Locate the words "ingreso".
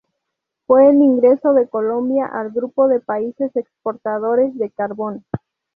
0.95-1.53